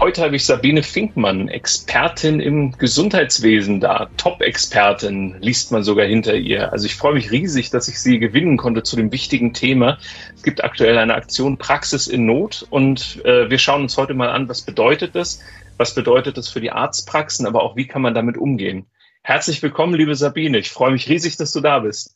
[0.00, 4.10] Heute habe ich Sabine Finkmann, Expertin im Gesundheitswesen da.
[4.16, 6.72] Top-Expertin liest man sogar hinter ihr.
[6.72, 9.98] Also ich freue mich riesig, dass ich sie gewinnen konnte zu dem wichtigen Thema.
[10.34, 14.30] Es gibt aktuell eine Aktion Praxis in Not und äh, wir schauen uns heute mal
[14.30, 15.40] an, was bedeutet das?
[15.76, 18.86] Was bedeutet das für die Arztpraxen, aber auch wie kann man damit umgehen?
[19.22, 20.58] Herzlich willkommen, liebe Sabine.
[20.58, 22.13] Ich freue mich riesig, dass du da bist.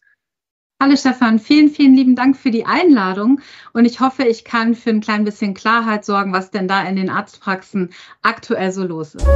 [0.81, 3.41] Hallo Stefan, vielen, vielen lieben Dank für die Einladung
[3.73, 6.95] und ich hoffe, ich kann für ein klein bisschen Klarheit sorgen, was denn da in
[6.95, 7.93] den Arztpraxen
[8.23, 9.27] aktuell so los ist.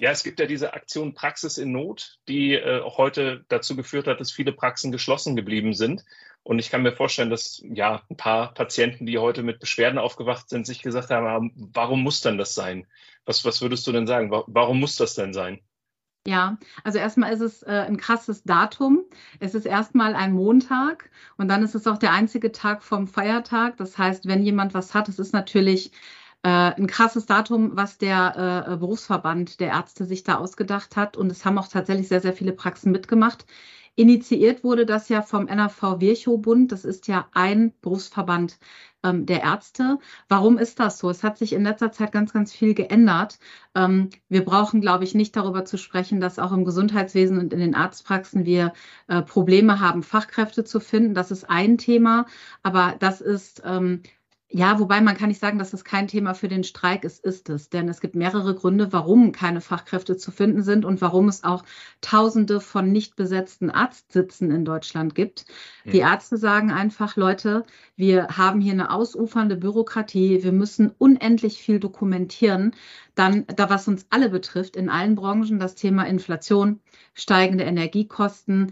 [0.00, 4.06] Ja, es gibt ja diese Aktion Praxis in Not, die äh, auch heute dazu geführt
[4.06, 6.02] hat, dass viele Praxen geschlossen geblieben sind.
[6.44, 10.48] Und ich kann mir vorstellen, dass ja ein paar Patienten, die heute mit Beschwerden aufgewacht
[10.48, 12.86] sind, sich gesagt haben, warum muss denn das sein?
[13.26, 14.30] Was, was würdest du denn sagen?
[14.30, 15.60] Warum muss das denn sein?
[16.26, 19.04] Ja, also erstmal ist es äh, ein krasses Datum.
[19.40, 23.76] Es ist erstmal ein Montag und dann ist es auch der einzige Tag vom Feiertag.
[23.76, 25.92] Das heißt, wenn jemand was hat, es ist natürlich
[26.42, 31.18] äh, ein krasses Datum, was der äh, Berufsverband der Ärzte sich da ausgedacht hat.
[31.18, 33.44] Und es haben auch tatsächlich sehr, sehr viele Praxen mitgemacht.
[33.96, 36.72] Initiiert wurde das ja vom NRV Virchow-Bund.
[36.72, 38.58] Das ist ja ein Berufsverband
[39.04, 39.98] ähm, der Ärzte.
[40.28, 41.10] Warum ist das so?
[41.10, 43.38] Es hat sich in letzter Zeit ganz, ganz viel geändert.
[43.76, 47.60] Ähm, wir brauchen, glaube ich, nicht darüber zu sprechen, dass auch im Gesundheitswesen und in
[47.60, 48.72] den Arztpraxen wir
[49.06, 51.14] äh, Probleme haben, Fachkräfte zu finden.
[51.14, 52.26] Das ist ein Thema,
[52.62, 54.02] aber das ist ähm,
[54.56, 57.48] ja, wobei man kann nicht sagen, dass das kein Thema für den Streik ist, ist
[57.48, 57.70] es.
[57.70, 61.64] Denn es gibt mehrere Gründe, warum keine Fachkräfte zu finden sind und warum es auch
[62.00, 65.46] Tausende von nicht besetzten Arztsitzen in Deutschland gibt.
[65.84, 65.90] Mhm.
[65.90, 67.64] Die Ärzte sagen einfach, Leute,
[67.96, 72.76] wir haben hier eine ausufernde Bürokratie, wir müssen unendlich viel dokumentieren.
[73.16, 76.78] Dann, da was uns alle betrifft, in allen Branchen, das Thema Inflation,
[77.12, 78.70] steigende Energiekosten,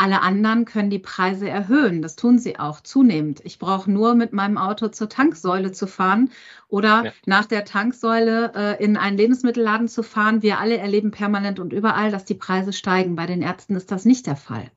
[0.00, 2.00] alle anderen können die Preise erhöhen.
[2.00, 3.42] Das tun sie auch zunehmend.
[3.44, 6.30] Ich brauche nur mit meinem Auto zur Tanksäule zu fahren
[6.68, 7.12] oder ja.
[7.26, 10.40] nach der Tanksäule äh, in einen Lebensmittelladen zu fahren.
[10.40, 13.14] Wir alle erleben permanent und überall, dass die Preise steigen.
[13.14, 14.70] Bei den Ärzten ist das nicht der Fall.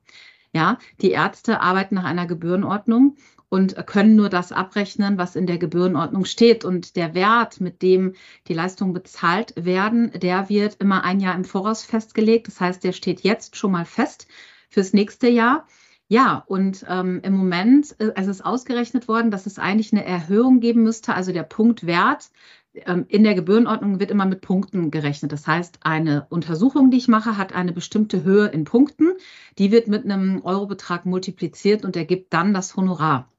[0.52, 3.16] Ja, die Ärzte arbeiten nach einer Gebührenordnung
[3.48, 6.66] und können nur das abrechnen, was in der Gebührenordnung steht.
[6.66, 8.12] Und der Wert, mit dem
[8.46, 12.48] die Leistungen bezahlt werden, der wird immer ein Jahr im Voraus festgelegt.
[12.48, 14.26] Das heißt, der steht jetzt schon mal fest
[14.74, 15.66] fürs nächste Jahr.
[16.08, 20.60] Ja, und ähm, im Moment äh, also ist ausgerechnet worden, dass es eigentlich eine Erhöhung
[20.60, 21.14] geben müsste.
[21.14, 22.30] Also der Punktwert
[22.74, 25.32] ähm, in der Gebührenordnung wird immer mit Punkten gerechnet.
[25.32, 29.12] Das heißt, eine Untersuchung, die ich mache, hat eine bestimmte Höhe in Punkten.
[29.58, 33.30] Die wird mit einem Eurobetrag multipliziert und ergibt dann das Honorar.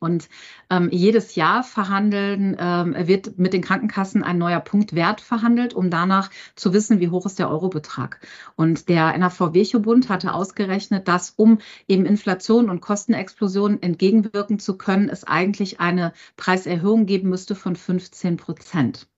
[0.00, 0.28] Und
[0.70, 6.30] ähm, jedes Jahr verhandeln, ähm, wird mit den Krankenkassen ein neuer Punktwert verhandelt, um danach
[6.54, 8.20] zu wissen, wie hoch ist der Eurobetrag.
[8.54, 15.08] Und der NAV Virchow-Bund hatte ausgerechnet, dass um eben Inflation und Kostenexplosion entgegenwirken zu können,
[15.08, 19.08] es eigentlich eine Preiserhöhung geben müsste von 15 Prozent.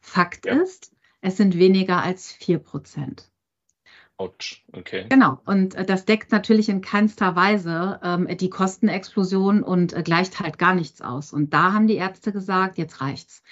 [0.00, 3.30] Fakt ist, es sind weniger als vier Prozent.
[4.18, 5.06] Autsch, okay.
[5.08, 10.40] Genau, und äh, das deckt natürlich in keinster Weise ähm, die Kostenexplosion und äh, gleicht
[10.40, 11.32] halt gar nichts aus.
[11.32, 13.44] Und da haben die Ärzte gesagt, jetzt reicht's.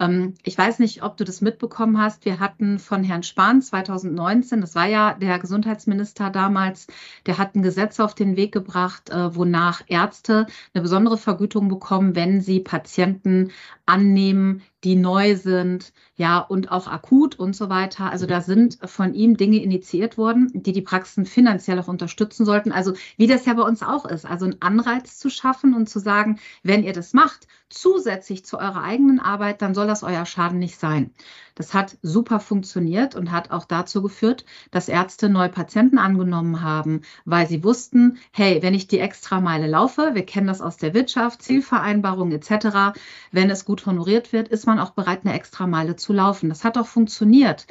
[0.00, 2.24] Ähm, ich weiß nicht, ob du das mitbekommen hast.
[2.24, 6.86] Wir hatten von Herrn Spahn 2019, das war ja der Gesundheitsminister damals,
[7.26, 12.16] der hat ein Gesetz auf den Weg gebracht, äh, wonach Ärzte eine besondere Vergütung bekommen,
[12.16, 13.52] wenn sie Patienten
[13.86, 18.10] annehmen, die neu sind, ja, und auch akut und so weiter.
[18.10, 22.70] Also da sind von ihm Dinge initiiert worden, die die Praxen finanziell auch unterstützen sollten.
[22.70, 25.98] Also wie das ja bei uns auch ist, also einen Anreiz zu schaffen und zu
[25.98, 30.58] sagen, wenn ihr das macht, zusätzlich zu eurer eigenen Arbeit, dann soll das euer Schaden
[30.58, 31.10] nicht sein.
[31.56, 37.02] Das hat super funktioniert und hat auch dazu geführt, dass Ärzte neue Patienten angenommen haben,
[37.24, 40.94] weil sie wussten, hey, wenn ich die extra Meile laufe, wir kennen das aus der
[40.94, 42.98] Wirtschaft, Zielvereinbarung etc.,
[43.30, 46.48] wenn es gut honoriert wird, ist man auch bereit, eine extra Meile zu laufen.
[46.48, 47.66] Das hat auch funktioniert.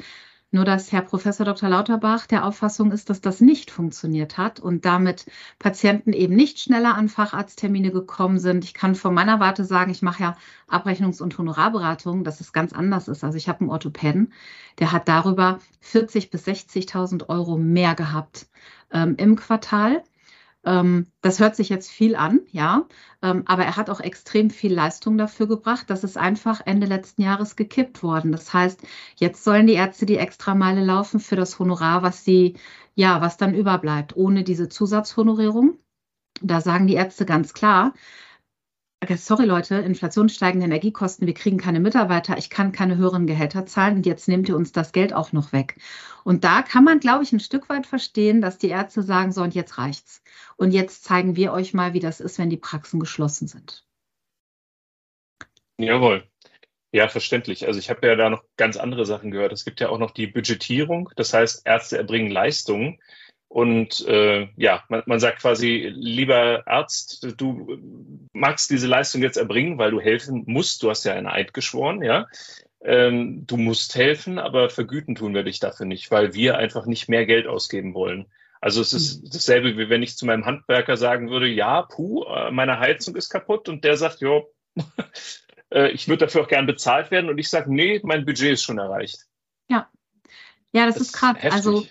[0.54, 1.68] Nur dass Herr Professor Dr.
[1.68, 5.26] Lauterbach der Auffassung ist, dass das nicht funktioniert hat und damit
[5.58, 8.62] Patienten eben nicht schneller an Facharzttermine gekommen sind.
[8.62, 10.36] Ich kann von meiner Warte sagen, ich mache ja
[10.68, 13.24] Abrechnungs- und Honorarberatung, dass es ganz anders ist.
[13.24, 14.32] Also ich habe einen Orthopäden,
[14.78, 18.46] der hat darüber 40.000 bis 60.000 Euro mehr gehabt
[18.92, 20.04] ähm, im Quartal
[20.64, 22.86] das hört sich jetzt viel an, ja,
[23.22, 25.90] ähm, aber er hat auch extrem viel Leistung dafür gebracht.
[25.90, 28.32] Das ist einfach Ende letzten Jahres gekippt worden.
[28.32, 28.80] Das heißt,
[29.16, 32.56] jetzt sollen die Ärzte die Extrameile laufen für das Honorar, was sie,
[32.94, 35.78] ja, was dann überbleibt, ohne diese Zusatzhonorierung.
[36.42, 37.94] Da sagen die Ärzte ganz klar,
[39.16, 43.96] sorry Leute, Inflation steigende Energiekosten, wir kriegen keine Mitarbeiter, ich kann keine höheren Gehälter zahlen
[43.96, 45.76] und jetzt nehmt ihr uns das Geld auch noch weg.
[46.24, 49.42] Und da kann man, glaube ich, ein Stück weit verstehen, dass die Ärzte sagen, so
[49.42, 50.22] und jetzt reicht's.
[50.56, 53.84] Und jetzt zeigen wir euch mal, wie das ist, wenn die Praxen geschlossen sind.
[55.78, 56.28] Jawohl.
[56.92, 57.66] Ja, verständlich.
[57.66, 59.52] Also ich habe ja da noch ganz andere Sachen gehört.
[59.52, 61.10] Es gibt ja auch noch die Budgetierung.
[61.16, 63.00] Das heißt, Ärzte erbringen Leistungen,
[63.54, 67.78] und äh, ja, man, man sagt quasi, lieber Arzt, du
[68.32, 70.82] magst diese Leistung jetzt erbringen, weil du helfen musst.
[70.82, 72.26] Du hast ja einen Eid geschworen, ja.
[72.80, 77.08] Ähm, du musst helfen, aber vergüten tun wir dich dafür nicht, weil wir einfach nicht
[77.08, 78.26] mehr Geld ausgeben wollen.
[78.60, 79.30] Also es ist mhm.
[79.32, 83.68] dasselbe, wie wenn ich zu meinem Handwerker sagen würde, ja, puh, meine Heizung ist kaputt
[83.68, 84.40] und der sagt, ja,
[85.70, 88.64] äh, ich würde dafür auch gern bezahlt werden und ich sage, nee, mein Budget ist
[88.64, 89.26] schon erreicht.
[89.70, 89.88] Ja,
[90.72, 91.86] ja, das, das ist gerade, also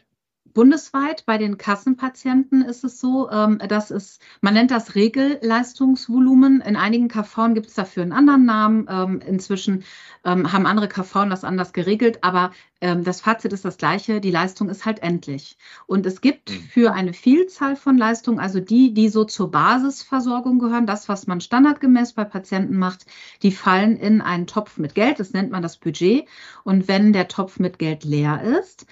[0.53, 6.61] Bundesweit bei den Kassenpatienten ist es so, ähm, dass es, man nennt das Regelleistungsvolumen.
[6.61, 8.87] In einigen KV gibt es dafür einen anderen Namen.
[8.89, 9.83] Ähm, inzwischen
[10.23, 12.51] ähm, haben andere KV das anders geregelt, aber
[12.83, 14.19] das Fazit ist das gleiche.
[14.19, 15.55] Die Leistung ist halt endlich.
[15.87, 16.63] Und es gibt mhm.
[16.63, 21.39] für eine Vielzahl von Leistungen, also die, die so zur Basisversorgung gehören, das, was man
[21.39, 23.05] standardgemäß bei Patienten macht,
[23.41, 25.21] die fallen in einen Topf mit Geld.
[25.21, 26.27] Das nennt man das Budget.
[26.65, 28.85] Und wenn der Topf mit Geld leer ist,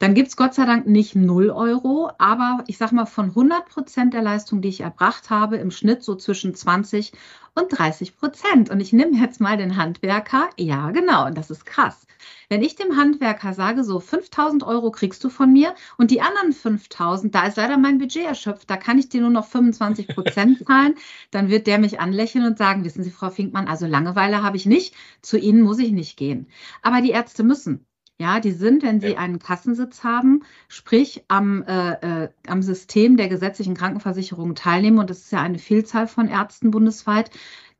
[0.00, 3.66] dann gibt es Gott sei Dank nicht 0 Euro, aber ich sage mal von 100
[3.66, 7.12] Prozent der Leistung, die ich erbracht habe, im Schnitt so zwischen 20
[7.54, 8.70] und 30 Prozent.
[8.70, 10.50] Und ich nehme jetzt mal den Handwerker.
[10.58, 12.06] Ja, genau, und das ist krass.
[12.48, 16.52] Wenn ich dem Handwerker sage, so 5000 Euro kriegst du von mir und die anderen
[16.52, 20.58] 5000, da ist leider mein Budget erschöpft, da kann ich dir nur noch 25 Prozent
[20.66, 20.96] zahlen,
[21.30, 24.66] dann wird der mich anlächeln und sagen, wissen Sie, Frau Finkmann, also Langeweile habe ich
[24.66, 26.48] nicht, zu Ihnen muss ich nicht gehen.
[26.82, 27.86] Aber die Ärzte müssen.
[28.18, 29.18] Ja, die sind, wenn sie ja.
[29.18, 35.18] einen Kassensitz haben, sprich am, äh, äh, am System der gesetzlichen Krankenversicherung teilnehmen, und das
[35.18, 37.30] ist ja eine Vielzahl von Ärzten bundesweit,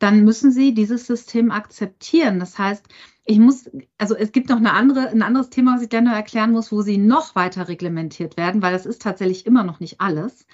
[0.01, 2.41] dann müssen sie dieses System akzeptieren.
[2.41, 2.85] Das heißt,
[3.27, 6.17] ich muss, also es gibt noch eine andere, ein anderes Thema, was ich gerne noch
[6.17, 10.01] erklären muss, wo sie noch weiter reglementiert werden, weil das ist tatsächlich immer noch nicht
[10.01, 10.47] alles.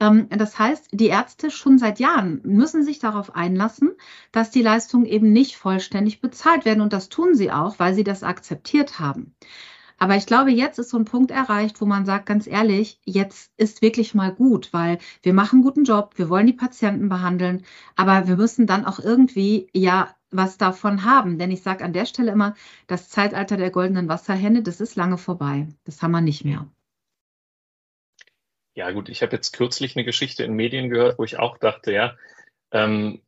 [0.00, 3.92] Ähm, das heißt, die Ärzte schon seit Jahren müssen sich darauf einlassen,
[4.32, 6.80] dass die Leistungen eben nicht vollständig bezahlt werden.
[6.80, 9.34] Und das tun sie auch, weil sie das akzeptiert haben.
[9.98, 13.52] Aber ich glaube, jetzt ist so ein Punkt erreicht, wo man sagt, ganz ehrlich, jetzt
[13.56, 17.64] ist wirklich mal gut, weil wir machen einen guten Job, wir wollen die Patienten behandeln,
[17.96, 21.38] aber wir müssen dann auch irgendwie ja was davon haben.
[21.38, 22.54] Denn ich sage an der Stelle immer,
[22.86, 25.68] das Zeitalter der goldenen Wasserhände, das ist lange vorbei.
[25.84, 26.66] Das haben wir nicht mehr.
[28.74, 31.92] Ja, gut, ich habe jetzt kürzlich eine Geschichte in Medien gehört, wo ich auch dachte,
[31.92, 32.16] ja,
[32.72, 33.22] ähm,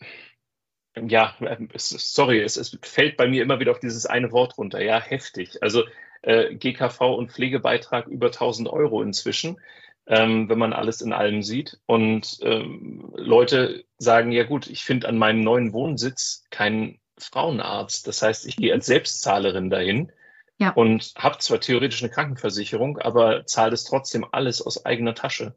[0.96, 1.36] ja,
[1.72, 4.82] es, sorry, es, es, fällt bei mir immer wieder auf dieses eine Wort runter.
[4.82, 5.62] Ja, heftig.
[5.62, 5.84] Also
[6.22, 9.60] äh, GKV und Pflegebeitrag über 1000 Euro inzwischen,
[10.06, 11.78] ähm, wenn man alles in allem sieht.
[11.86, 18.06] Und ähm, Leute sagen, ja gut, ich finde an meinem neuen Wohnsitz keinen Frauenarzt.
[18.08, 20.10] Das heißt, ich gehe als Selbstzahlerin dahin
[20.58, 20.70] ja.
[20.70, 25.54] und habe zwar theoretisch eine Krankenversicherung, aber zahle es trotzdem alles aus eigener Tasche.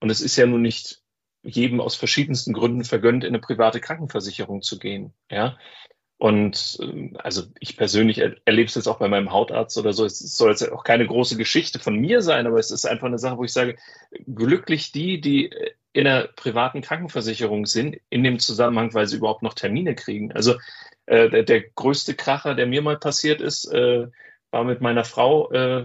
[0.00, 1.02] Und es ist ja nun nicht
[1.42, 5.12] jedem aus verschiedensten Gründen vergönnt, in eine private Krankenversicherung zu gehen.
[5.30, 5.58] Ja.
[6.16, 10.04] Und ähm, also ich persönlich er, erlebe es jetzt auch bei meinem Hautarzt oder so.
[10.04, 13.18] Es soll jetzt auch keine große Geschichte von mir sein, aber es ist einfach eine
[13.18, 13.76] Sache, wo ich sage,
[14.26, 15.50] glücklich die, die
[15.92, 20.32] in einer privaten Krankenversicherung sind, in dem Zusammenhang, weil sie überhaupt noch Termine kriegen.
[20.32, 20.54] Also
[21.06, 24.08] äh, der, der größte Kracher, der mir mal passiert ist, äh,
[24.54, 25.84] war mit meiner Frau, äh,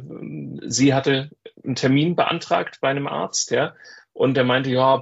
[0.67, 1.31] sie hatte
[1.63, 3.73] einen Termin beantragt bei einem Arzt, ja,
[4.13, 5.01] und der meinte, ja,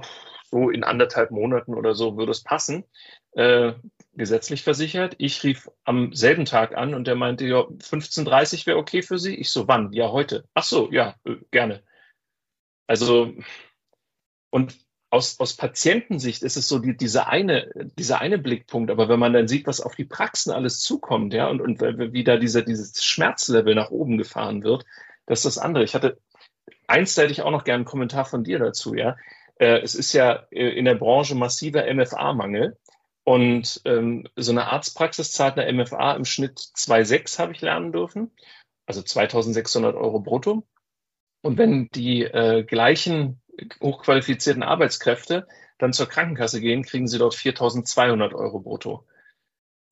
[0.50, 2.84] so in anderthalb Monaten oder so würde es passen,
[3.32, 3.74] äh,
[4.14, 5.16] gesetzlich versichert.
[5.18, 9.34] Ich rief am selben Tag an und der meinte, ja, 15.30 wäre okay für Sie.
[9.34, 9.92] Ich so, wann?
[9.92, 10.48] Ja, heute.
[10.54, 11.82] Ach so, ja, äh, gerne.
[12.86, 13.34] Also,
[14.48, 14.78] und
[15.10, 18.90] aus, aus Patientensicht ist es so die, diese eine, dieser eine Blickpunkt.
[18.90, 22.24] Aber wenn man dann sieht, was auf die Praxen alles zukommt, ja, und, und wie
[22.24, 24.84] da dieser, dieses Schmerzlevel nach oben gefahren wird,
[25.26, 25.84] das ist das andere.
[25.84, 26.18] Ich hatte
[26.86, 29.16] einseitig auch noch gerne einen Kommentar von dir dazu, ja.
[29.56, 32.76] Äh, es ist ja äh, in der Branche massiver MFA-Mangel.
[33.24, 38.30] Und ähm, so eine Arztpraxis zahlt eine MFA im Schnitt 2,6 habe ich lernen dürfen,
[38.86, 40.66] also 2600 Euro brutto.
[41.42, 43.42] Und wenn die äh, gleichen
[43.80, 45.46] hochqualifizierten Arbeitskräfte
[45.78, 49.04] dann zur Krankenkasse gehen, kriegen sie dort 4.200 Euro brutto.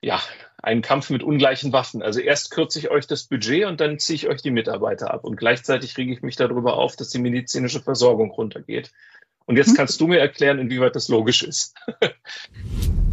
[0.02, 0.20] Ja,
[0.62, 2.02] ein Kampf mit ungleichen Waffen.
[2.02, 5.24] Also erst kürze ich euch das Budget und dann ziehe ich euch die Mitarbeiter ab.
[5.24, 8.92] Und gleichzeitig rege ich mich darüber auf, dass die medizinische Versorgung runtergeht.
[9.46, 9.76] Und jetzt hm?
[9.76, 11.74] kannst du mir erklären, inwieweit das logisch ist.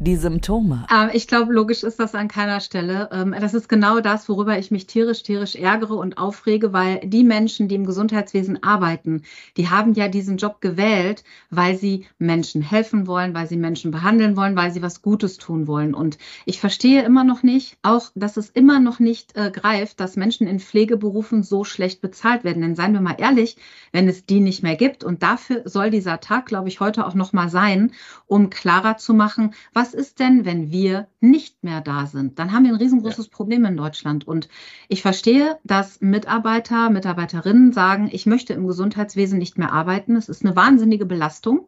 [0.00, 0.86] die Symptome?
[0.90, 3.10] Ähm, ich glaube, logisch ist das an keiner Stelle.
[3.12, 7.22] Ähm, das ist genau das, worüber ich mich tierisch, tierisch ärgere und aufrege, weil die
[7.22, 9.22] Menschen, die im Gesundheitswesen arbeiten,
[9.58, 14.36] die haben ja diesen Job gewählt, weil sie Menschen helfen wollen, weil sie Menschen behandeln
[14.38, 15.92] wollen, weil sie was Gutes tun wollen.
[15.94, 16.16] Und
[16.46, 20.46] ich verstehe immer noch nicht, auch, dass es immer noch nicht äh, greift, dass Menschen
[20.46, 22.62] in Pflegeberufen so schlecht bezahlt werden.
[22.62, 23.58] Denn seien wir mal ehrlich,
[23.92, 27.14] wenn es die nicht mehr gibt, und dafür soll dieser Tag, glaube ich, heute auch
[27.14, 27.92] noch mal sein,
[28.26, 32.38] um klarer zu machen, was was ist denn, wenn wir nicht mehr da sind?
[32.38, 33.32] Dann haben wir ein riesengroßes ja.
[33.32, 34.26] Problem in Deutschland.
[34.26, 34.48] Und
[34.88, 40.14] ich verstehe, dass Mitarbeiter, Mitarbeiterinnen sagen, ich möchte im Gesundheitswesen nicht mehr arbeiten.
[40.14, 41.66] Es ist eine wahnsinnige Belastung.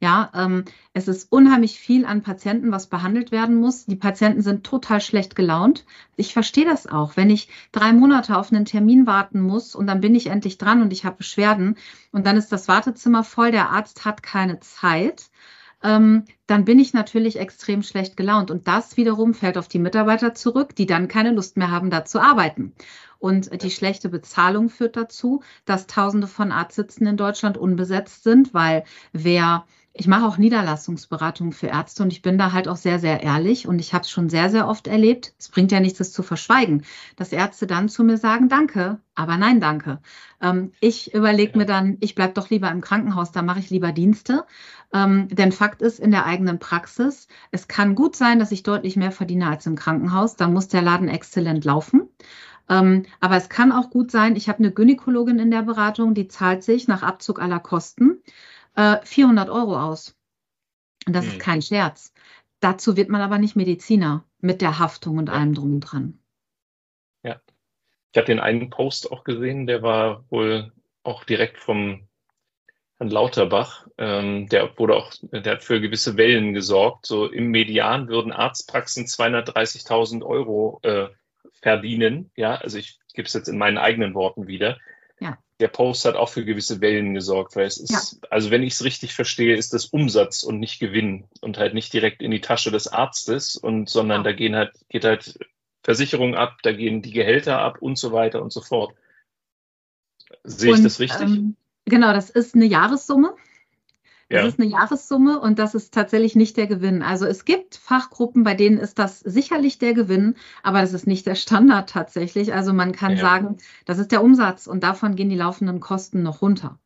[0.00, 3.86] Ja, ähm, es ist unheimlich viel an Patienten, was behandelt werden muss.
[3.86, 5.86] Die Patienten sind total schlecht gelaunt.
[6.16, 7.16] Ich verstehe das auch.
[7.16, 10.82] Wenn ich drei Monate auf einen Termin warten muss und dann bin ich endlich dran
[10.82, 11.76] und ich habe Beschwerden
[12.10, 15.30] und dann ist das Wartezimmer voll, der Arzt hat keine Zeit
[15.82, 18.50] ähm, dann bin ich natürlich extrem schlecht gelaunt.
[18.50, 22.04] Und das wiederum fällt auf die Mitarbeiter zurück, die dann keine Lust mehr haben, da
[22.04, 22.74] zu arbeiten.
[23.18, 28.82] Und die schlechte Bezahlung führt dazu, dass Tausende von Arztsitzen in Deutschland unbesetzt sind, weil
[29.12, 33.22] wer ich mache auch Niederlassungsberatungen für Ärzte und ich bin da halt auch sehr, sehr
[33.22, 35.34] ehrlich und ich habe es schon sehr, sehr oft erlebt.
[35.38, 36.84] Es bringt ja nichts, das zu verschweigen,
[37.16, 40.00] dass Ärzte dann zu mir sagen, danke, aber nein, danke.
[40.40, 41.58] Ähm, ich überlege ja.
[41.58, 44.46] mir dann, ich bleibe doch lieber im Krankenhaus, da mache ich lieber Dienste.
[44.92, 48.96] Ähm, denn Fakt ist, in der eigenen Praxis, es kann gut sein, dass ich deutlich
[48.96, 50.36] mehr verdiene als im Krankenhaus.
[50.36, 52.08] Da muss der Laden exzellent laufen.
[52.68, 56.28] Ähm, aber es kann auch gut sein, ich habe eine Gynäkologin in der Beratung, die
[56.28, 58.22] zahlt sich nach Abzug aller Kosten
[58.76, 60.16] äh, 400 Euro aus.
[61.06, 61.32] Und das hm.
[61.32, 62.12] ist kein Scherz.
[62.60, 65.34] Dazu wird man aber nicht Mediziner mit der Haftung und ja.
[65.34, 66.18] allem drum und dran.
[67.24, 67.40] Ja.
[68.12, 70.72] Ich habe den einen Post auch gesehen, der war wohl
[71.02, 72.06] auch direkt vom
[73.02, 73.86] Herrn Lauterbach.
[73.98, 77.06] Ähm, der wurde auch, der hat für gewisse Wellen gesorgt.
[77.06, 81.08] So im Median würden Arztpraxen 230.000 Euro äh,
[81.60, 82.30] verdienen.
[82.36, 84.78] Ja, also ich gebe es jetzt in meinen eigenen Worten wieder
[85.62, 88.28] der Post hat auch für gewisse Wellen gesorgt, weil es ist, ja.
[88.30, 91.92] also wenn ich es richtig verstehe, ist das Umsatz und nicht Gewinn und halt nicht
[91.92, 94.24] direkt in die Tasche des Arztes und sondern ja.
[94.24, 95.38] da gehen halt, geht halt
[95.84, 98.92] Versicherung ab, da gehen die Gehälter ab und so weiter und so fort.
[100.42, 101.28] Sehe ich das richtig?
[101.28, 103.34] Ähm, genau, das ist eine Jahressumme.
[104.28, 104.48] Das ja.
[104.48, 107.02] ist eine Jahressumme und das ist tatsächlich nicht der Gewinn.
[107.02, 111.26] Also es gibt Fachgruppen, bei denen ist das sicherlich der Gewinn, aber das ist nicht
[111.26, 112.54] der Standard tatsächlich.
[112.54, 113.18] Also man kann ja.
[113.18, 116.78] sagen, das ist der Umsatz und davon gehen die laufenden Kosten noch runter.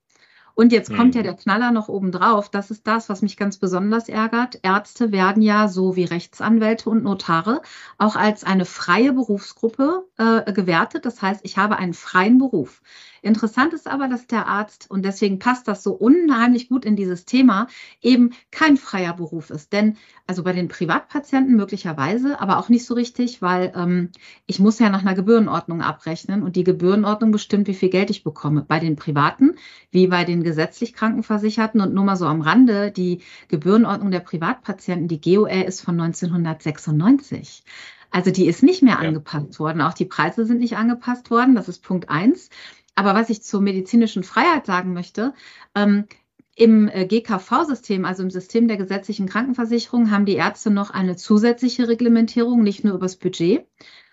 [0.57, 1.25] Und jetzt kommt ja mhm.
[1.26, 2.49] der Knaller noch oben drauf.
[2.49, 4.59] Das ist das, was mich ganz besonders ärgert.
[4.62, 7.61] Ärzte werden ja so wie Rechtsanwälte und Notare
[7.99, 11.05] auch als eine freie Berufsgruppe äh, gewertet.
[11.05, 12.83] Das heißt, ich habe einen freien Beruf.
[13.23, 17.25] Interessant ist aber, dass der Arzt, und deswegen passt das so unheimlich gut in dieses
[17.25, 17.67] Thema,
[18.01, 19.73] eben kein freier Beruf ist.
[19.73, 19.97] Denn,
[20.29, 24.11] also bei den Privatpatienten möglicherweise, aber auch nicht so richtig, weil ähm,
[24.47, 28.23] ich muss ja nach einer Gebührenordnung abrechnen und die Gebührenordnung bestimmt, wie viel Geld ich
[28.23, 28.63] bekomme.
[28.63, 29.57] Bei den Privaten,
[29.91, 35.09] wie bei den gesetzlich Krankenversicherten und nur mal so am Rande, die Gebührenordnung der Privatpatienten,
[35.09, 37.65] die GOR ist von 1996.
[38.17, 39.09] Also die ist nicht mehr ja.
[39.09, 39.83] angepasst worden.
[39.83, 41.55] Auch die Preise sind nicht angepasst worden.
[41.55, 42.49] Das ist Punkt eins.
[42.95, 45.35] Aber was ich zur medizinischen Freiheit sagen möchte,
[45.75, 46.07] ähm,
[46.55, 51.89] im äh, GKV-System, also im System der gesetzlichen Krankenversicherung, haben die Ärzte noch eine zusätzliche
[51.89, 53.67] Reglementierung, nicht nur übers Budget,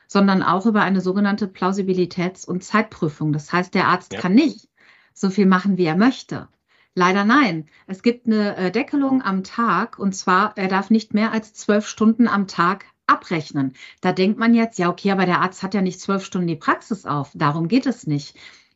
[0.06, 3.32] sondern auch über eine sogenannte Plausibilitäts- und Zeitprüfung.
[3.32, 4.20] Das heißt, der Arzt ja.
[4.20, 4.68] kann nicht
[5.14, 6.50] so viel machen, wie er möchte.
[6.94, 7.68] Leider nein.
[7.88, 11.88] Es gibt eine äh, Deckelung am Tag und zwar, er darf nicht mehr als zwölf
[11.88, 13.74] Stunden am Tag abrechnen.
[14.02, 16.56] Da denkt man jetzt, ja, okay, aber der Arzt hat ja nicht zwölf Stunden die
[16.56, 17.32] Praxis auf.
[17.34, 18.36] Darum geht es nicht.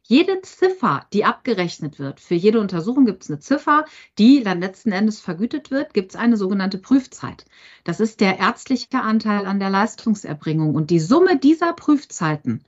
[0.10, 3.84] Jede Ziffer, die abgerechnet wird, für jede Untersuchung gibt es eine Ziffer,
[4.18, 7.44] die dann letzten Endes vergütet wird, gibt es eine sogenannte Prüfzeit.
[7.84, 10.76] Das ist der ärztliche Anteil an der Leistungserbringung.
[10.76, 12.64] Und die Summe dieser Prüfzeiten,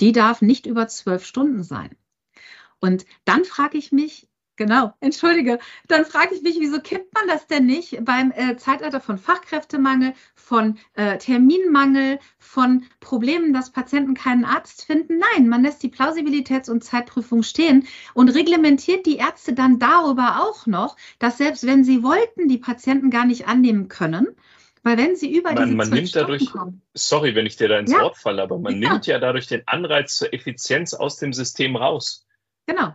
[0.00, 1.96] die darf nicht über zwölf Stunden sein.
[2.78, 5.58] Und dann frage ich mich, Genau, entschuldige.
[5.88, 10.14] Dann frage ich mich, wieso kippt man das denn nicht beim äh, Zeitalter von Fachkräftemangel,
[10.36, 15.18] von äh, Terminmangel, von Problemen, dass Patienten keinen Arzt finden?
[15.18, 20.66] Nein, man lässt die Plausibilitäts- und Zeitprüfung stehen und reglementiert die Ärzte dann darüber auch
[20.66, 24.36] noch, dass selbst wenn sie wollten, die Patienten gar nicht annehmen können.
[24.84, 27.78] Weil wenn sie über man, diese man nimmt dadurch, kommen, sorry, wenn ich dir da
[27.78, 28.92] ins ja, Wort falle, aber man ja.
[28.92, 32.26] nimmt ja dadurch den Anreiz zur Effizienz aus dem System raus.
[32.66, 32.94] Genau.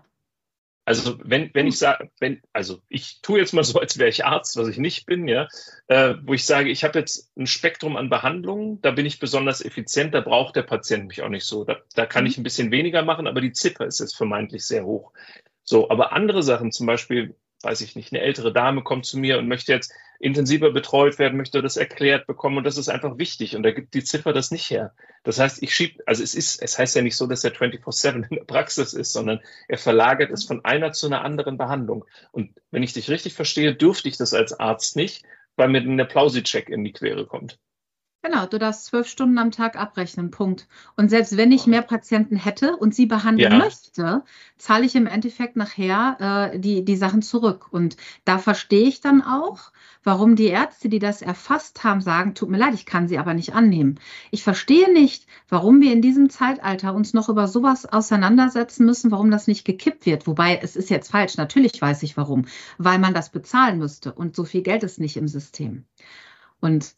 [0.89, 4.25] Also wenn, wenn ich sage, wenn, also ich tue jetzt mal so, als wäre ich
[4.25, 5.47] Arzt, was ich nicht bin, ja,
[5.87, 9.63] äh, wo ich sage, ich habe jetzt ein Spektrum an Behandlungen, da bin ich besonders
[9.63, 11.63] effizient, da braucht der Patient mich auch nicht so.
[11.63, 14.83] Da, da kann ich ein bisschen weniger machen, aber die Ziffer ist jetzt vermeintlich sehr
[14.83, 15.13] hoch.
[15.63, 19.37] So, aber andere Sachen, zum Beispiel, weiß ich nicht, eine ältere Dame kommt zu mir
[19.37, 23.55] und möchte jetzt intensiver betreut werden, möchte das erklärt bekommen und das ist einfach wichtig
[23.55, 24.93] und da gibt die Ziffer das nicht her.
[25.23, 28.29] Das heißt, ich schiebe, also es ist, es heißt ja nicht so, dass er 24-7
[28.29, 32.05] in der Praxis ist, sondern er verlagert es von einer zu einer anderen Behandlung.
[32.31, 35.23] Und wenn ich dich richtig verstehe, dürfte ich das als Arzt nicht,
[35.55, 37.59] weil mir ein Applausi-Check in die Quere kommt.
[38.21, 40.67] Genau, du darfst zwölf Stunden am Tag abrechnen, Punkt.
[40.97, 43.57] Und selbst wenn ich mehr Patienten hätte und sie behandeln ja.
[43.57, 44.23] möchte,
[44.57, 47.67] zahle ich im Endeffekt nachher äh, die, die Sachen zurück.
[47.71, 47.95] Und
[48.25, 49.71] da verstehe ich dann auch,
[50.03, 53.33] warum die Ärzte, die das erfasst haben, sagen, tut mir leid, ich kann sie aber
[53.33, 54.01] nicht annehmen.
[54.31, 59.31] Ich verstehe nicht, warum wir in diesem Zeitalter uns noch über sowas auseinandersetzen müssen, warum
[59.31, 60.27] das nicht gekippt wird.
[60.27, 62.47] Wobei es ist jetzt falsch, natürlich weiß ich warum,
[62.77, 65.85] weil man das bezahlen müsste und so viel Geld ist nicht im System.
[66.59, 66.95] Und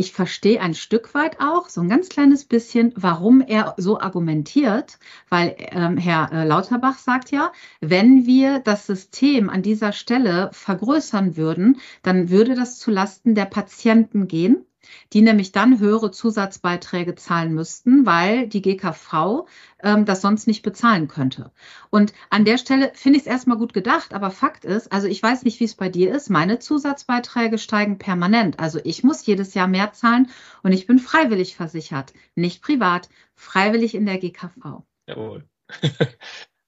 [0.00, 4.98] ich verstehe ein Stück weit auch, so ein ganz kleines bisschen, warum er so argumentiert,
[5.28, 7.52] weil ähm, Herr äh, Lauterbach sagt ja,
[7.82, 14.26] wenn wir das System an dieser Stelle vergrößern würden, dann würde das zulasten der Patienten
[14.26, 14.64] gehen
[15.12, 19.46] die nämlich dann höhere Zusatzbeiträge zahlen müssten, weil die GKV
[19.82, 21.50] ähm, das sonst nicht bezahlen könnte.
[21.90, 25.22] Und an der Stelle finde ich es erstmal gut gedacht, aber Fakt ist, also ich
[25.22, 28.58] weiß nicht, wie es bei dir ist, meine Zusatzbeiträge steigen permanent.
[28.60, 30.30] Also ich muss jedes Jahr mehr zahlen
[30.62, 34.82] und ich bin freiwillig versichert, nicht privat, freiwillig in der GKV.
[35.06, 35.48] Jawohl.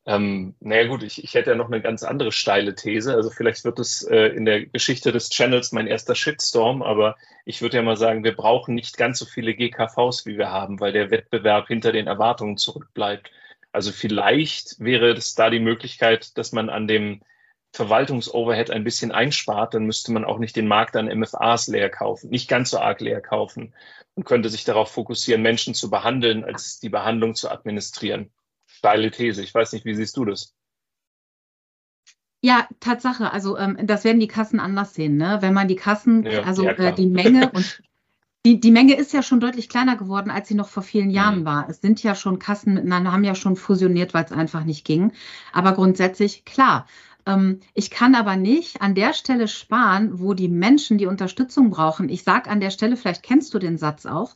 [0.05, 3.15] Ähm, naja gut, ich, ich hätte ja noch eine ganz andere steile These.
[3.15, 7.63] Also vielleicht wird es äh, in der Geschichte des Channels mein erster Shitstorm, aber ich
[7.63, 10.93] würde ja mal sagen, wir brauchen nicht ganz so viele GKVs, wie wir haben, weil
[10.93, 13.31] der Wettbewerb hinter den Erwartungen zurückbleibt.
[13.71, 17.23] Also vielleicht wäre es da die Möglichkeit, dass man an dem
[17.73, 22.29] Verwaltungsoverhead ein bisschen einspart, dann müsste man auch nicht den Markt an MFAs leer kaufen,
[22.31, 23.73] nicht ganz so arg leer kaufen
[24.15, 28.31] und könnte sich darauf fokussieren, Menschen zu behandeln, als die Behandlung zu administrieren
[28.83, 29.43] steile These.
[29.43, 30.55] Ich weiß nicht, wie siehst du das?
[32.41, 33.33] Ja, Tatsache.
[33.33, 35.17] Also ähm, das werden die Kassen anders sehen.
[35.17, 35.39] Ne?
[35.41, 37.81] Wenn man die Kassen, ja, also ja, äh, die Menge und
[38.45, 41.41] die, die Menge ist ja schon deutlich kleiner geworden, als sie noch vor vielen Jahren
[41.41, 41.45] mhm.
[41.45, 41.69] war.
[41.69, 45.13] Es sind ja schon Kassen miteinander, haben ja schon fusioniert, weil es einfach nicht ging.
[45.53, 46.89] Aber grundsätzlich, klar.
[47.25, 52.09] Ähm, ich kann aber nicht an der Stelle sparen, wo die Menschen die Unterstützung brauchen.
[52.09, 54.35] Ich sage an der Stelle, vielleicht kennst du den Satz auch,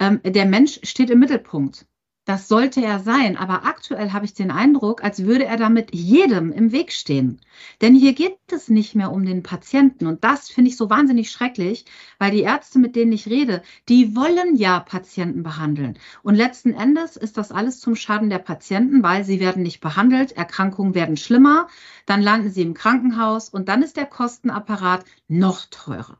[0.00, 1.86] ähm, der Mensch steht im Mittelpunkt.
[2.26, 6.50] Das sollte er sein, aber aktuell habe ich den Eindruck, als würde er damit jedem
[6.50, 7.40] im Weg stehen.
[7.80, 11.30] Denn hier geht es nicht mehr um den Patienten und das finde ich so wahnsinnig
[11.30, 11.84] schrecklich,
[12.18, 16.00] weil die Ärzte, mit denen ich rede, die wollen ja Patienten behandeln.
[16.24, 20.32] Und letzten Endes ist das alles zum Schaden der Patienten, weil sie werden nicht behandelt,
[20.32, 21.68] Erkrankungen werden schlimmer,
[22.06, 26.18] dann landen sie im Krankenhaus und dann ist der Kostenapparat noch teurer.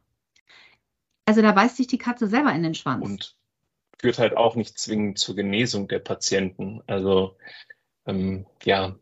[1.25, 3.05] Also da beißt sich die Katze selber in den Schwanz.
[3.05, 3.37] Und
[4.01, 6.83] führt halt auch nicht zwingend zur Genesung der Patienten.
[6.87, 7.37] Also
[8.07, 8.97] ähm, ja,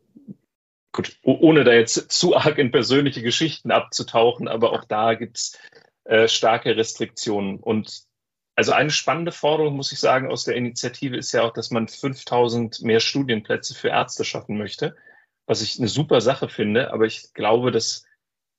[0.91, 5.59] gut, ohne da jetzt zu arg in persönliche Geschichten abzutauchen, aber auch da gibt's
[6.05, 7.59] äh, starke Restriktionen.
[7.59, 8.05] Und
[8.55, 11.87] also eine spannende Forderung, muss ich sagen, aus der Initiative ist ja auch, dass man
[11.87, 14.95] 5000 mehr Studienplätze für Ärzte schaffen möchte,
[15.45, 16.93] was ich eine super Sache finde.
[16.93, 18.05] Aber ich glaube, dass,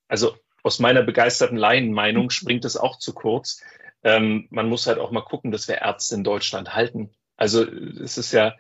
[0.09, 3.63] also aus meiner begeisterten Laienmeinung springt es auch zu kurz
[4.03, 7.11] ähm, man muss halt auch mal gucken, dass wir Ärzte in Deutschland halten.
[7.37, 8.55] Also es ist ja,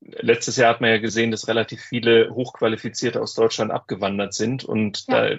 [0.00, 4.64] letztes Jahr hat man ja gesehen, dass relativ viele Hochqualifizierte aus Deutschland abgewandert sind.
[4.64, 5.30] Und ja.
[5.30, 5.36] da,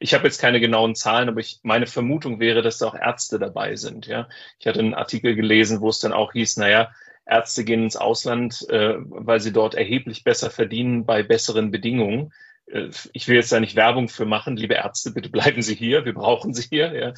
[0.00, 3.38] ich habe jetzt keine genauen Zahlen, aber ich, meine Vermutung wäre, dass da auch Ärzte
[3.38, 4.06] dabei sind.
[4.06, 6.92] Ja, ich hatte einen Artikel gelesen, wo es dann auch hieß, naja,
[7.26, 12.32] Ärzte gehen ins Ausland, äh, weil sie dort erheblich besser verdienen bei besseren Bedingungen.
[12.66, 16.04] Äh, ich will jetzt da nicht Werbung für machen, liebe Ärzte, bitte bleiben Sie hier,
[16.04, 16.92] wir brauchen Sie hier.
[16.94, 17.12] Ja.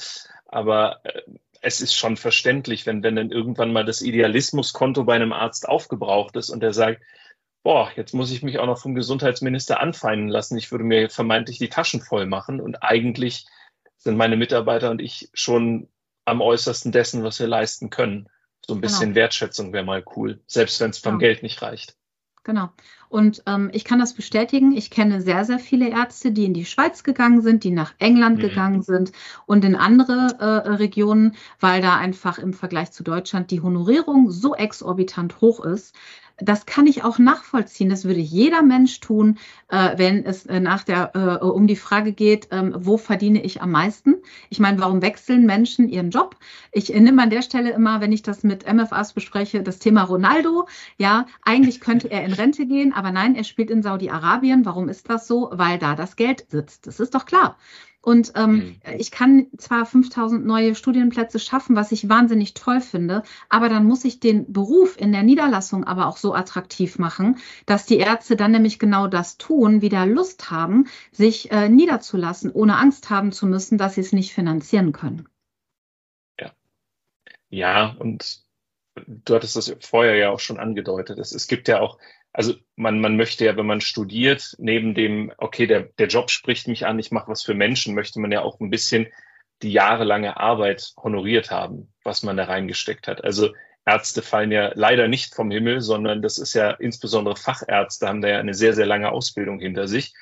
[0.47, 1.23] Aber äh,
[1.61, 6.37] es ist schon verständlich, wenn, wenn dann irgendwann mal das Idealismuskonto bei einem Arzt aufgebraucht
[6.37, 7.03] ist und der sagt,
[7.63, 10.57] boah, jetzt muss ich mich auch noch vom Gesundheitsminister anfeinden lassen.
[10.57, 13.47] Ich würde mir vermeintlich die Taschen voll machen und eigentlich
[13.99, 15.89] sind meine Mitarbeiter und ich schon
[16.25, 18.29] am äußersten dessen, was wir leisten können.
[18.67, 19.17] So ein bisschen genau.
[19.17, 21.19] Wertschätzung wäre mal cool, selbst wenn es vom ja.
[21.19, 21.97] Geld nicht reicht.
[22.45, 22.71] Genau.
[23.11, 24.71] Und ähm, ich kann das bestätigen.
[24.71, 28.39] Ich kenne sehr, sehr viele Ärzte, die in die Schweiz gegangen sind, die nach England
[28.39, 28.43] mhm.
[28.43, 29.11] gegangen sind
[29.47, 34.55] und in andere äh, Regionen, weil da einfach im Vergleich zu Deutschland die Honorierung so
[34.55, 35.93] exorbitant hoch ist,
[36.41, 37.89] das kann ich auch nachvollziehen.
[37.89, 42.13] Das würde jeder Mensch tun, äh, wenn es äh, nach der, äh, um die Frage
[42.13, 44.17] geht, ähm, wo verdiene ich am meisten?
[44.49, 46.37] Ich meine, warum wechseln Menschen ihren Job?
[46.73, 50.03] Ich äh, nehme an der Stelle immer, wenn ich das mit MFAs bespreche, das Thema
[50.03, 50.67] Ronaldo.
[50.99, 54.65] Ja, eigentlich könnte er in Rente gehen, aber nein, er spielt in Saudi-Arabien.
[54.65, 55.51] Warum ist das so?
[55.53, 56.87] Weil da das Geld sitzt.
[56.87, 57.57] Das ist doch klar.
[58.03, 58.77] Und ähm, mhm.
[58.99, 64.07] ich kann zwar 5000 neue Studienplätze schaffen, was ich wahnsinnig toll finde, aber dann muss
[64.07, 67.37] ich den Beruf in der Niederlassung aber auch so attraktiv machen,
[67.67, 72.79] dass die Ärzte dann nämlich genau das tun, wieder Lust haben, sich äh, niederzulassen, ohne
[72.79, 75.29] Angst haben zu müssen, dass sie es nicht finanzieren können.
[76.41, 76.53] Ja.
[77.51, 78.45] Ja, und
[79.07, 81.19] du hattest das vorher ja auch schon angedeutet.
[81.19, 81.99] Es, es gibt ja auch
[82.33, 86.69] also man, man möchte ja, wenn man studiert, neben dem, okay, der, der Job spricht
[86.69, 89.09] mich an, ich mache was für Menschen, möchte man ja auch ein bisschen
[89.63, 93.25] die jahrelange Arbeit honoriert haben, was man da reingesteckt hat.
[93.25, 93.51] Also
[93.85, 98.29] Ärzte fallen ja leider nicht vom Himmel, sondern das ist ja insbesondere Fachärzte haben da
[98.29, 100.15] ja eine sehr, sehr lange Ausbildung hinter sich.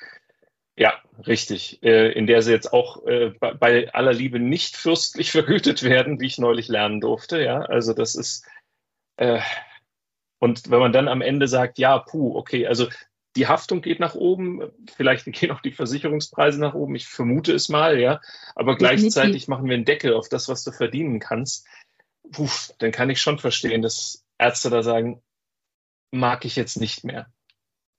[0.75, 0.93] Ja,
[1.27, 1.83] richtig.
[1.83, 6.27] Äh, in der sie jetzt auch äh, bei aller Liebe nicht fürstlich vergütet werden, wie
[6.27, 7.41] ich neulich lernen durfte.
[7.43, 8.45] Ja, also das ist,
[9.17, 9.39] äh,
[10.39, 12.87] und wenn man dann am Ende sagt, ja, puh, okay, also
[13.35, 17.69] die Haftung geht nach oben, vielleicht gehen auch die Versicherungspreise nach oben, ich vermute es
[17.69, 18.21] mal, ja,
[18.55, 21.67] aber gleichzeitig machen wir einen Deckel auf das, was du verdienen kannst.
[22.31, 22.49] Puh,
[22.79, 25.21] dann kann ich schon verstehen, dass Ärzte da sagen,
[26.11, 27.31] mag ich jetzt nicht mehr.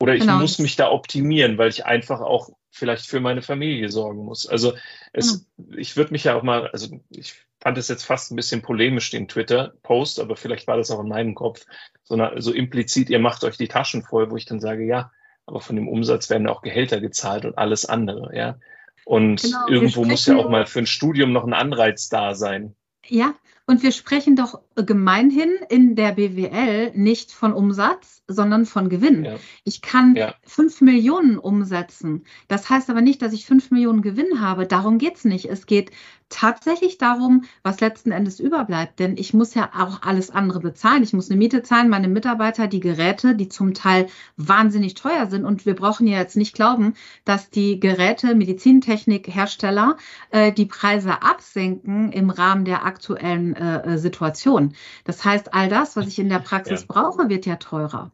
[0.00, 0.38] Oder ich genau.
[0.38, 4.46] muss mich da optimieren, weil ich einfach auch vielleicht für meine Familie sorgen muss.
[4.46, 4.74] Also
[5.12, 5.76] es, genau.
[5.76, 9.11] ich würde mich ja auch mal, also ich fand es jetzt fast ein bisschen polemisch,
[9.11, 11.66] den Twitter-Post, aber vielleicht war das auch in meinem Kopf,
[12.03, 15.11] sondern so implizit, ihr macht euch die Taschen voll, wo ich dann sage, ja,
[15.46, 18.59] aber von dem Umsatz werden auch Gehälter gezahlt und alles andere, ja.
[19.05, 22.75] Und genau, irgendwo muss ja auch mal für ein Studium noch ein Anreiz da sein.
[23.07, 23.35] Ja,
[23.66, 29.25] und wir sprechen doch gemeinhin in der BWL nicht von Umsatz, sondern von Gewinn.
[29.25, 29.37] Ja.
[29.64, 30.35] Ich kann ja.
[30.45, 32.25] 5 Millionen umsetzen.
[32.49, 34.66] Das heißt aber nicht, dass ich 5 Millionen Gewinn habe.
[34.66, 35.47] Darum geht es nicht.
[35.47, 35.90] Es geht
[36.31, 38.99] tatsächlich darum, was letzten Endes überbleibt.
[38.99, 41.03] Denn ich muss ja auch alles andere bezahlen.
[41.03, 45.45] Ich muss eine Miete zahlen, meine Mitarbeiter, die Geräte, die zum Teil wahnsinnig teuer sind.
[45.45, 49.97] Und wir brauchen ja jetzt nicht glauben, dass die Geräte, Medizintechnikhersteller
[50.31, 54.69] äh, die Preise absenken im Rahmen der aktuellen äh, Situation.
[55.04, 56.87] Das heißt, all das, was ich in der Praxis ja.
[56.88, 58.12] brauche, wird ja teurer.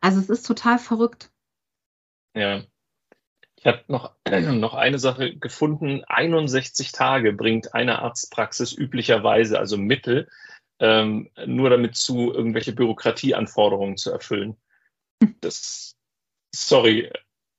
[0.00, 1.30] Also es ist total verrückt.
[2.34, 2.62] Ja.
[3.56, 6.02] Ich habe noch, noch eine Sache gefunden.
[6.06, 10.28] 61 Tage bringt eine Arztpraxis üblicherweise, also Mittel,
[10.80, 14.56] ähm, nur damit zu, irgendwelche Bürokratieanforderungen zu erfüllen.
[15.40, 15.94] Das,
[16.52, 17.12] sorry,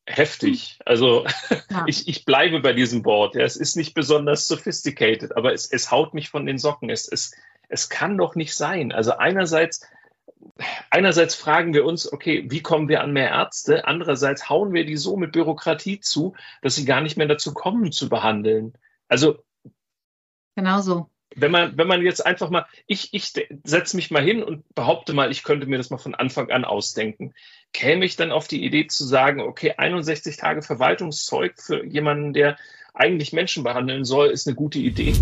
[0.06, 0.80] heftig.
[0.86, 1.26] Also
[1.70, 1.86] ja.
[1.88, 3.36] ich, ich bleibe bei diesem Board.
[3.36, 6.90] Ja, es ist nicht besonders sophisticated, aber es, es haut mich von den Socken.
[6.90, 7.34] Es, es,
[7.74, 8.92] es kann doch nicht sein.
[8.92, 9.82] Also einerseits
[10.90, 13.86] einerseits fragen wir uns, okay, wie kommen wir an mehr Ärzte?
[13.86, 17.92] Andererseits hauen wir die so mit Bürokratie zu, dass sie gar nicht mehr dazu kommen
[17.92, 18.74] zu behandeln.
[19.08, 19.44] Also.
[20.56, 21.10] Genau so.
[21.36, 23.34] Wenn man, wenn man jetzt einfach mal, ich, ich
[23.64, 26.64] setze mich mal hin und behaupte mal, ich könnte mir das mal von Anfang an
[26.64, 27.34] ausdenken.
[27.72, 32.58] Käme ich dann auf die Idee zu sagen, okay, 61 Tage Verwaltungszeug für jemanden, der
[32.94, 35.16] eigentlich Menschen behandeln soll, ist eine gute Idee?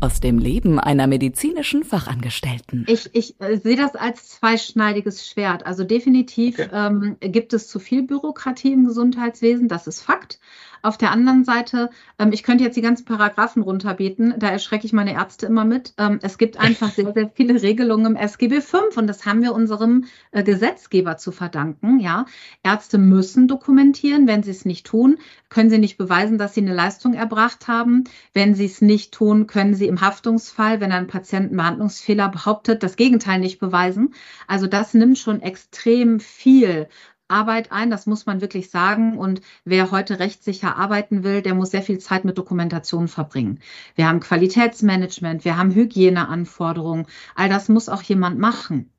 [0.00, 2.84] Aus dem Leben einer medizinischen Fachangestellten.
[2.88, 5.66] Ich, ich äh, sehe das als zweischneidiges Schwert.
[5.66, 6.68] Also definitiv okay.
[6.72, 10.38] ähm, gibt es zu viel Bürokratie im Gesundheitswesen, das ist Fakt.
[10.82, 14.92] Auf der anderen Seite, ähm, ich könnte jetzt die ganzen Paragraphen runterbeten, da erschrecke ich
[14.92, 15.94] meine Ärzte immer mit.
[15.98, 19.54] Ähm, es gibt einfach sehr, sehr viele Regelungen im SGB V und das haben wir
[19.54, 22.00] unserem äh, Gesetzgeber zu verdanken.
[22.00, 22.26] Ja,
[22.62, 24.26] Ärzte müssen dokumentieren.
[24.26, 28.04] Wenn sie es nicht tun, können sie nicht beweisen, dass sie eine Leistung erbracht haben.
[28.32, 32.82] Wenn sie es nicht tun, können sie im Haftungsfall, wenn ein Patient einen Behandlungsfehler behauptet,
[32.82, 34.14] das Gegenteil nicht beweisen.
[34.46, 36.88] Also das nimmt schon extrem viel
[37.28, 39.18] Arbeit ein, das muss man wirklich sagen.
[39.18, 43.60] Und wer heute rechtssicher arbeiten will, der muss sehr viel Zeit mit Dokumentation verbringen.
[43.94, 47.06] Wir haben Qualitätsmanagement, wir haben Hygieneanforderungen.
[47.34, 48.90] All das muss auch jemand machen.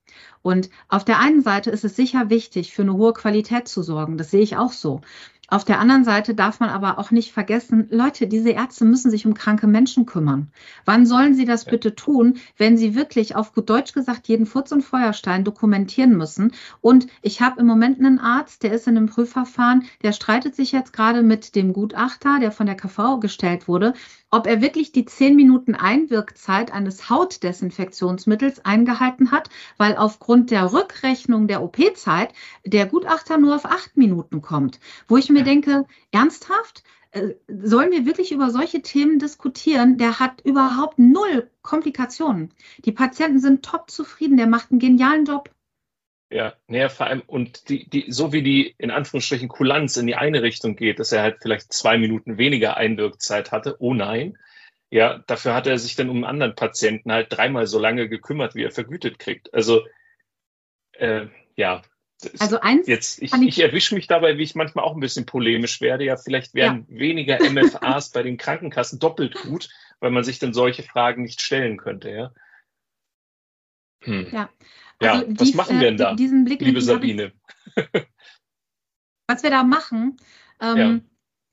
[0.41, 4.17] Und auf der einen Seite ist es sicher wichtig, für eine hohe Qualität zu sorgen.
[4.17, 5.01] Das sehe ich auch so.
[5.51, 9.25] Auf der anderen Seite darf man aber auch nicht vergessen, Leute, diese Ärzte müssen sich
[9.25, 10.51] um kranke Menschen kümmern.
[10.85, 14.71] Wann sollen sie das bitte tun, wenn sie wirklich auf gut Deutsch gesagt jeden Furz
[14.71, 16.53] und Feuerstein dokumentieren müssen?
[16.81, 20.71] Und ich habe im Moment einen Arzt, der ist in einem Prüfverfahren, der streitet sich
[20.71, 23.93] jetzt gerade mit dem Gutachter, der von der KV gestellt wurde,
[24.31, 31.47] ob er wirklich die zehn Minuten Einwirkzeit eines Hautdesinfektionsmittels eingehalten hat, weil aufgrund der Rückrechnung
[31.47, 32.33] der OP-Zeit
[32.63, 34.79] der Gutachter nur auf acht Minuten kommt.
[35.07, 36.83] Wo ich mir denke, ernsthaft?
[37.11, 39.97] Äh, sollen wir wirklich über solche Themen diskutieren?
[39.97, 42.53] Der hat überhaupt null Komplikationen.
[42.85, 45.49] Die Patienten sind top zufrieden, der macht einen genialen Job.
[46.31, 50.15] Ja, naja, vor allem, und die, die, so wie die in Anführungsstrichen Kulanz in die
[50.15, 54.37] eine Richtung geht, dass er halt vielleicht zwei Minuten weniger Einwirkzeit hatte, oh nein,
[54.91, 58.53] ja, dafür hat er sich dann um einen anderen Patienten halt dreimal so lange gekümmert,
[58.55, 59.53] wie er vergütet kriegt.
[59.53, 59.83] Also,
[60.93, 61.81] äh, ja,
[62.39, 62.87] Also eins.
[62.87, 66.03] Jetzt, ich, ich, ich erwische mich dabei, wie ich manchmal auch ein bisschen polemisch werde.
[66.03, 66.99] Ja, vielleicht wären ja.
[66.99, 71.77] weniger MFAs bei den Krankenkassen doppelt gut, weil man sich dann solche Fragen nicht stellen
[71.77, 72.33] könnte, ja.
[74.01, 74.27] Hm.
[74.31, 74.49] Ja.
[74.99, 77.31] Also ja, was machen wir denn da, Blick liebe Sabine?
[79.27, 80.17] was wir da machen,
[80.61, 80.99] ähm, ja.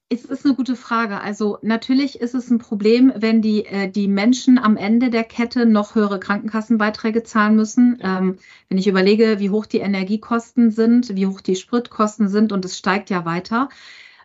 [0.09, 1.21] Es ist eine gute Frage.
[1.21, 5.67] Also natürlich ist es ein Problem, wenn die, äh, die Menschen am Ende der Kette
[5.67, 7.99] noch höhere Krankenkassenbeiträge zahlen müssen.
[8.01, 8.39] Ähm,
[8.69, 12.79] wenn ich überlege, wie hoch die Energiekosten sind, wie hoch die Spritkosten sind und es
[12.79, 13.69] steigt ja weiter.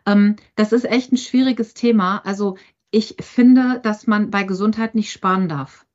[0.05, 2.21] Ähm, das ist echt ein schwieriges Thema.
[2.25, 2.57] Also
[2.91, 5.85] ich finde, dass man bei Gesundheit nicht sparen darf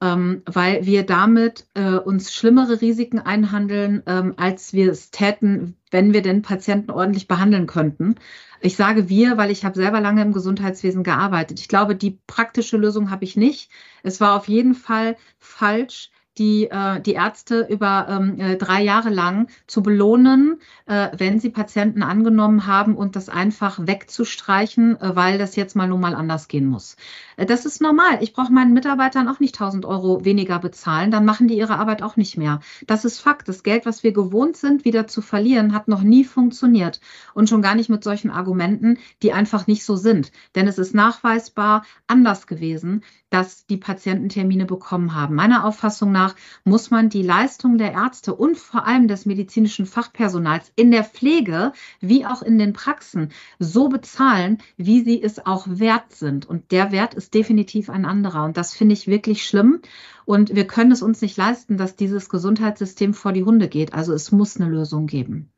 [0.00, 6.12] ähm, weil wir damit äh, uns schlimmere Risiken einhandeln, ähm, als wir es täten, wenn
[6.12, 8.14] wir den Patienten ordentlich behandeln könnten.
[8.62, 11.60] Ich sage wir, weil ich habe selber lange im Gesundheitswesen gearbeitet.
[11.60, 13.70] Ich glaube, die praktische Lösung habe ich nicht.
[14.02, 19.10] Es war auf jeden Fall falsch, die, äh, die Ärzte über ähm, äh, drei Jahre
[19.10, 25.36] lang zu belohnen, äh, wenn sie Patienten angenommen haben und das einfach wegzustreichen, äh, weil
[25.36, 26.96] das jetzt mal nun mal anders gehen muss.
[27.36, 28.18] Äh, das ist normal.
[28.22, 32.02] Ich brauche meinen Mitarbeitern auch nicht 1000 Euro weniger bezahlen, dann machen die ihre Arbeit
[32.02, 32.60] auch nicht mehr.
[32.86, 33.46] Das ist Fakt.
[33.46, 37.00] Das Geld, was wir gewohnt sind, wieder zu verlieren, hat noch nie funktioniert.
[37.34, 40.32] Und schon gar nicht mit solchen Argumenten, die einfach nicht so sind.
[40.54, 45.34] Denn es ist nachweisbar anders gewesen dass die Patienten Termine bekommen haben.
[45.34, 50.72] Meiner Auffassung nach muss man die Leistung der Ärzte und vor allem des medizinischen Fachpersonals
[50.76, 56.12] in der Pflege wie auch in den Praxen so bezahlen, wie sie es auch wert
[56.12, 56.46] sind.
[56.46, 58.44] Und der Wert ist definitiv ein anderer.
[58.44, 59.80] Und das finde ich wirklich schlimm.
[60.24, 63.94] Und wir können es uns nicht leisten, dass dieses Gesundheitssystem vor die Hunde geht.
[63.94, 65.52] Also es muss eine Lösung geben.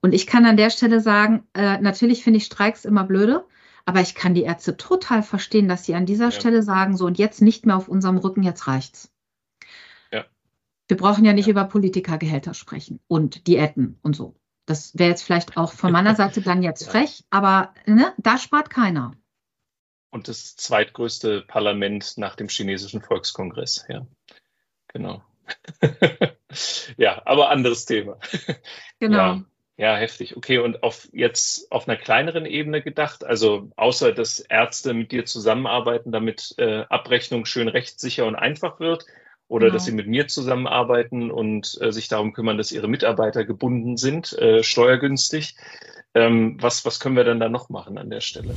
[0.00, 3.44] Und ich kann an der Stelle sagen, äh, natürlich finde ich Streiks immer blöde.
[3.88, 6.30] Aber ich kann die Ärzte total verstehen, dass sie an dieser ja.
[6.30, 9.10] Stelle sagen, so und jetzt nicht mehr auf unserem Rücken, jetzt reicht's.
[10.12, 10.26] Ja.
[10.88, 11.52] Wir brauchen ja nicht ja.
[11.52, 14.34] über Politikergehälter sprechen und Diäten und so.
[14.66, 18.68] Das wäre jetzt vielleicht auch von meiner Seite dann jetzt frech, aber ne, da spart
[18.68, 19.12] keiner.
[20.10, 24.06] Und das zweitgrößte Parlament nach dem chinesischen Volkskongress, ja.
[24.88, 25.22] Genau.
[26.98, 28.18] ja, aber anderes Thema.
[28.98, 29.16] Genau.
[29.16, 29.44] Ja.
[29.78, 30.36] Ja, heftig.
[30.36, 35.24] Okay, und auf jetzt auf einer kleineren Ebene gedacht, also außer dass Ärzte mit dir
[35.24, 39.06] zusammenarbeiten, damit äh, Abrechnung schön rechtssicher und einfach wird,
[39.46, 39.74] oder genau.
[39.74, 44.32] dass sie mit mir zusammenarbeiten und äh, sich darum kümmern, dass ihre Mitarbeiter gebunden sind,
[44.32, 45.54] äh, steuergünstig.
[46.12, 48.54] Ähm, was, was können wir dann da noch machen an der Stelle?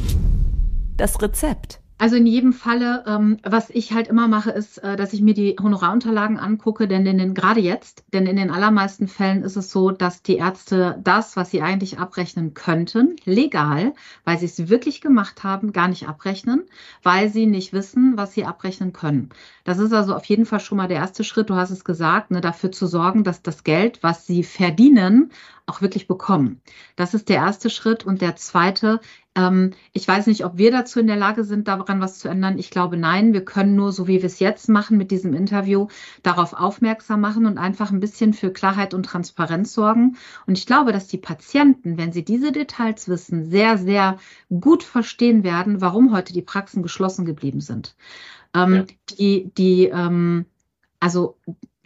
[0.98, 1.81] Das Rezept.
[2.02, 5.36] Also in jedem Falle, ähm, was ich halt immer mache, ist, äh, dass ich mir
[5.36, 9.70] die Honorarunterlagen angucke, denn in den, gerade jetzt, denn in den allermeisten Fällen ist es
[9.70, 13.94] so, dass die Ärzte das, was sie eigentlich abrechnen könnten, legal,
[14.26, 16.64] weil sie es wirklich gemacht haben, gar nicht abrechnen,
[17.04, 19.30] weil sie nicht wissen, was sie abrechnen können.
[19.64, 22.32] Das ist also auf jeden Fall schon mal der erste Schritt, du hast es gesagt,
[22.32, 25.32] ne, dafür zu sorgen, dass das Geld, was sie verdienen,
[25.72, 26.62] auch wirklich bekommen.
[26.96, 28.06] Das ist der erste Schritt.
[28.06, 29.00] Und der zweite,
[29.36, 32.58] ähm, ich weiß nicht, ob wir dazu in der Lage sind, daran was zu ändern.
[32.60, 33.34] Ich glaube, nein.
[33.34, 35.88] Wir können nur, so wie wir es jetzt machen mit diesem Interview,
[36.22, 40.18] darauf aufmerksam machen und einfach ein bisschen für Klarheit und Transparenz sorgen.
[40.48, 44.18] Und ich glaube, dass die Patienten, wenn sie diese Details wissen, sehr, sehr
[44.50, 47.96] gut verstehen werden, warum heute die Praxen geschlossen geblieben sind.
[48.54, 48.86] Ähm, ja.
[49.12, 50.46] Die, die, ähm,
[51.00, 51.38] also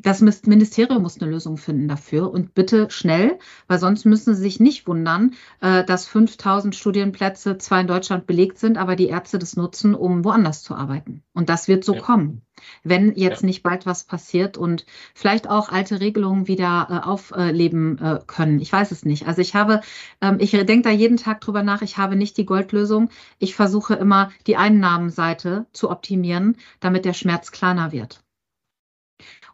[0.05, 4.59] das Ministerium muss eine Lösung finden dafür und bitte schnell, weil sonst müssen Sie sich
[4.59, 9.55] nicht wundern, äh, dass 5000 Studienplätze zwar in Deutschland belegt sind, aber die Ärzte das
[9.55, 11.23] nutzen, um woanders zu arbeiten.
[11.33, 12.01] Und das wird so ja.
[12.01, 12.43] kommen,
[12.83, 13.47] wenn jetzt ja.
[13.47, 18.59] nicht bald was passiert und vielleicht auch alte Regelungen wieder äh, aufleben äh, können.
[18.59, 19.27] Ich weiß es nicht.
[19.27, 19.81] Also ich habe,
[20.21, 23.09] ähm, ich denke da jeden Tag drüber nach, ich habe nicht die Goldlösung.
[23.39, 28.24] Ich versuche immer, die Einnahmenseite zu optimieren, damit der Schmerz kleiner wird.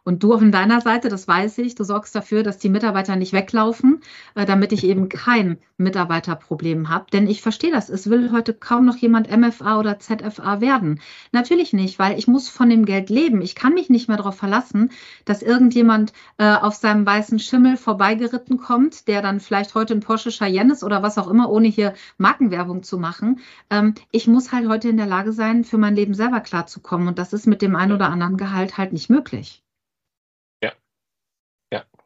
[0.04, 3.32] Und du auf deiner Seite, das weiß ich, du sorgst dafür, dass die Mitarbeiter nicht
[3.32, 4.00] weglaufen,
[4.34, 7.06] äh, damit ich eben kein Mitarbeiterproblem habe.
[7.12, 7.88] Denn ich verstehe das.
[7.88, 11.00] Es will heute kaum noch jemand MFA oder ZFA werden.
[11.30, 13.42] Natürlich nicht, weil ich muss von dem Geld leben.
[13.42, 14.90] Ich kann mich nicht mehr darauf verlassen,
[15.24, 20.30] dass irgendjemand äh, auf seinem weißen Schimmel vorbeigeritten kommt, der dann vielleicht heute ein Porsche
[20.32, 23.38] Cayenne ist oder was auch immer, ohne hier Markenwerbung zu machen.
[23.70, 27.06] Ähm, ich muss halt heute in der Lage sein, für mein Leben selber klarzukommen.
[27.06, 29.51] Und das ist mit dem einen oder anderen Gehalt halt nicht möglich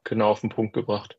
[0.07, 1.19] genau auf den Punkt gebracht.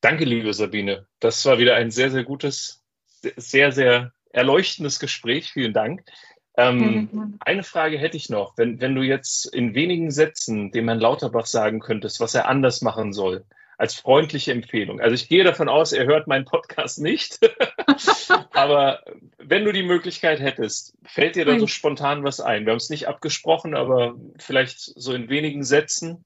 [0.00, 1.06] Danke, liebe Sabine.
[1.18, 2.84] Das war wieder ein sehr, sehr gutes,
[3.36, 5.50] sehr, sehr erleuchtendes Gespräch.
[5.50, 6.04] Vielen Dank.
[6.56, 8.58] Ähm, eine Frage hätte ich noch.
[8.58, 12.82] Wenn, wenn du jetzt in wenigen Sätzen dem Herrn Lauterbach sagen könntest, was er anders
[12.82, 13.44] machen soll,
[13.76, 15.00] als freundliche Empfehlung.
[15.00, 17.38] Also ich gehe davon aus, er hört meinen Podcast nicht.
[18.52, 19.04] aber
[19.38, 22.66] wenn du die Möglichkeit hättest, fällt dir da so spontan was ein?
[22.66, 26.24] Wir haben es nicht abgesprochen, aber vielleicht so in wenigen Sätzen.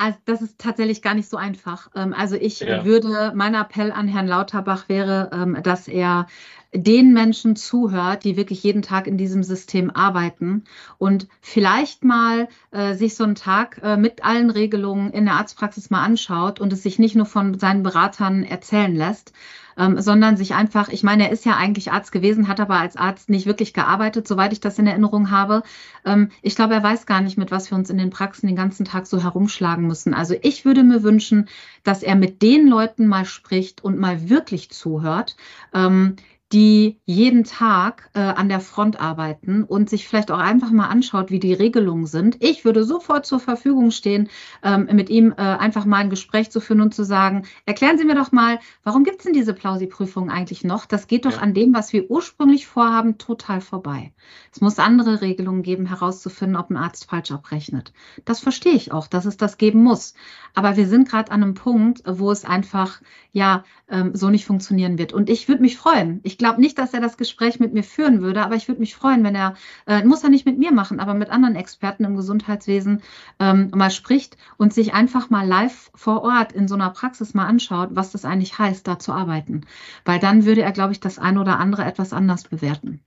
[0.00, 1.90] Also das ist tatsächlich gar nicht so einfach.
[1.96, 2.84] Ähm, also ich ja.
[2.84, 6.28] würde, mein Appell an Herrn Lauterbach wäre, ähm, dass er
[6.74, 10.64] den Menschen zuhört, die wirklich jeden Tag in diesem System arbeiten
[10.98, 15.88] und vielleicht mal äh, sich so einen Tag äh, mit allen Regelungen in der Arztpraxis
[15.88, 19.32] mal anschaut und es sich nicht nur von seinen Beratern erzählen lässt,
[19.78, 22.96] ähm, sondern sich einfach, ich meine, er ist ja eigentlich Arzt gewesen, hat aber als
[22.96, 25.62] Arzt nicht wirklich gearbeitet, soweit ich das in Erinnerung habe.
[26.04, 28.56] Ähm, ich glaube, er weiß gar nicht, mit was wir uns in den Praxen den
[28.56, 30.12] ganzen Tag so herumschlagen müssen.
[30.12, 31.48] Also ich würde mir wünschen,
[31.82, 35.36] dass er mit den Leuten mal spricht und mal wirklich zuhört.
[35.72, 36.16] Ähm,
[36.52, 41.30] die jeden Tag äh, an der Front arbeiten und sich vielleicht auch einfach mal anschaut,
[41.30, 42.36] wie die Regelungen sind.
[42.40, 44.28] Ich würde sofort zur Verfügung stehen,
[44.62, 48.04] ähm, mit ihm äh, einfach mal ein Gespräch zu führen und zu sagen, erklären Sie
[48.04, 50.86] mir doch mal, warum gibt es denn diese Plausi-Prüfung eigentlich noch?
[50.86, 51.38] Das geht doch ja.
[51.38, 54.12] an dem, was wir ursprünglich vorhaben, total vorbei.
[54.50, 57.92] Es muss andere Regelungen geben, herauszufinden, ob ein Arzt falsch abrechnet.
[58.24, 60.14] Das verstehe ich auch, dass es das geben muss.
[60.54, 64.98] Aber wir sind gerade an einem Punkt, wo es einfach ja ähm, so nicht funktionieren
[64.98, 65.12] wird.
[65.12, 66.20] Und ich würde mich freuen.
[66.38, 68.94] Ich glaube nicht, dass er das Gespräch mit mir führen würde, aber ich würde mich
[68.94, 69.56] freuen, wenn er,
[69.88, 73.02] äh, muss er nicht mit mir machen, aber mit anderen Experten im Gesundheitswesen
[73.40, 77.46] ähm, mal spricht und sich einfach mal live vor Ort in so einer Praxis mal
[77.46, 79.66] anschaut, was das eigentlich heißt, da zu arbeiten.
[80.04, 83.04] Weil dann würde er, glaube ich, das eine oder andere etwas anders bewerten.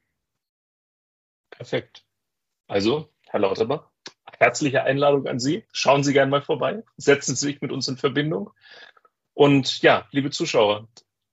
[1.52, 2.04] Perfekt.
[2.67, 3.88] Also, Herr Lauterbach,
[4.39, 5.63] herzliche Einladung an Sie.
[5.72, 6.84] Schauen Sie gerne mal vorbei.
[6.98, 8.52] Setzen Sie sich mit uns in Verbindung.
[9.34, 10.89] Und ja, liebe Zuschauer,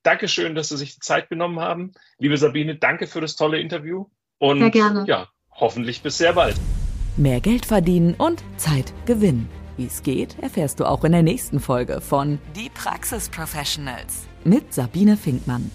[0.08, 1.92] Dankeschön, dass Sie sich die Zeit genommen haben.
[2.18, 4.06] Liebe Sabine, danke für das tolle Interview.
[4.38, 5.04] Und sehr gerne.
[5.06, 6.56] ja, hoffentlich bis sehr bald.
[7.18, 9.50] Mehr Geld verdienen und Zeit gewinnen.
[9.76, 14.72] Wie es geht, erfährst du auch in der nächsten Folge von Die Praxis Professionals mit
[14.72, 15.70] Sabine Finkmann.